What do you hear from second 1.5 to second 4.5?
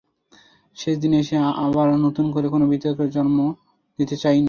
আবার নতুন করে কোনো বিতর্কের জন্ম দিতে চাই না।